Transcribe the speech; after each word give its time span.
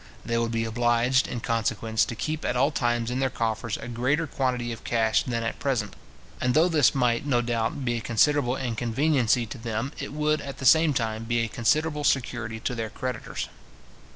They 0.25 0.35
would 0.35 0.49
be 0.51 0.65
obliged, 0.65 1.27
in 1.27 1.41
consequence, 1.41 2.05
to 2.05 2.15
keep 2.15 2.43
at 2.43 2.55
all 2.55 2.71
times 2.71 3.11
in 3.11 3.19
their 3.19 3.29
coffers 3.29 3.77
a 3.77 3.87
greater 3.87 4.25
quantity 4.25 4.71
of 4.71 4.83
cash 4.83 5.21
than 5.21 5.43
at 5.43 5.59
present; 5.59 5.95
and 6.41 6.55
though 6.55 6.67
this 6.67 6.95
might, 6.95 7.23
no 7.27 7.41
doubt, 7.43 7.85
be 7.85 7.97
a 7.97 8.01
considerable 8.01 8.57
inconveniency 8.57 9.45
to 9.45 9.59
them, 9.59 9.91
it 9.99 10.11
would, 10.11 10.41
at 10.41 10.57
the 10.57 10.65
same 10.65 10.95
time, 10.95 11.25
be 11.25 11.41
a 11.41 11.47
considerable 11.47 12.03
security 12.03 12.59
to 12.61 12.73
their 12.73 12.89
creditors. 12.89 13.47